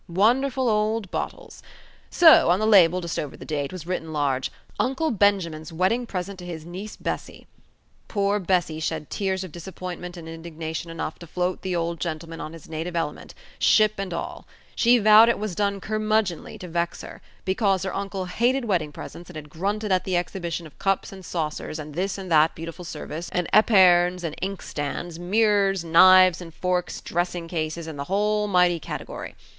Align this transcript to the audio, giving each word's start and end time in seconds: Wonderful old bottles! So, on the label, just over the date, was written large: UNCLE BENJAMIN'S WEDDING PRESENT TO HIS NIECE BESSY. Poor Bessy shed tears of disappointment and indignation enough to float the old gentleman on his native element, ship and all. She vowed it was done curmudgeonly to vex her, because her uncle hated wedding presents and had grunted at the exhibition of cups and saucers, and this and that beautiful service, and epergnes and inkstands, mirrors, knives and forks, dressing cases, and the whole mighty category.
Wonderful 0.09 0.67
old 0.67 1.11
bottles! 1.11 1.61
So, 2.09 2.49
on 2.49 2.57
the 2.57 2.65
label, 2.65 3.01
just 3.01 3.19
over 3.19 3.37
the 3.37 3.45
date, 3.45 3.71
was 3.71 3.85
written 3.85 4.11
large: 4.11 4.51
UNCLE 4.79 5.11
BENJAMIN'S 5.11 5.71
WEDDING 5.71 6.07
PRESENT 6.07 6.39
TO 6.39 6.45
HIS 6.47 6.65
NIECE 6.65 6.95
BESSY. 6.97 7.45
Poor 8.07 8.39
Bessy 8.39 8.79
shed 8.79 9.11
tears 9.11 9.43
of 9.43 9.51
disappointment 9.51 10.17
and 10.17 10.27
indignation 10.27 10.89
enough 10.89 11.19
to 11.19 11.27
float 11.27 11.61
the 11.61 11.75
old 11.75 11.99
gentleman 11.99 12.41
on 12.41 12.53
his 12.53 12.67
native 12.67 12.95
element, 12.95 13.35
ship 13.59 13.99
and 13.99 14.11
all. 14.11 14.47
She 14.75 14.97
vowed 14.97 15.29
it 15.29 15.37
was 15.37 15.53
done 15.53 15.79
curmudgeonly 15.79 16.57
to 16.61 16.67
vex 16.67 17.03
her, 17.03 17.21
because 17.45 17.83
her 17.83 17.93
uncle 17.93 18.25
hated 18.25 18.65
wedding 18.65 18.91
presents 18.91 19.29
and 19.29 19.35
had 19.35 19.51
grunted 19.51 19.91
at 19.91 20.03
the 20.03 20.17
exhibition 20.17 20.65
of 20.65 20.79
cups 20.79 21.11
and 21.11 21.23
saucers, 21.23 21.77
and 21.77 21.93
this 21.93 22.17
and 22.17 22.31
that 22.31 22.55
beautiful 22.55 22.83
service, 22.83 23.29
and 23.31 23.47
epergnes 23.53 24.23
and 24.23 24.35
inkstands, 24.41 25.19
mirrors, 25.19 25.83
knives 25.83 26.41
and 26.41 26.55
forks, 26.55 27.01
dressing 27.01 27.47
cases, 27.47 27.85
and 27.85 27.99
the 27.99 28.05
whole 28.05 28.47
mighty 28.47 28.79
category. 28.79 29.35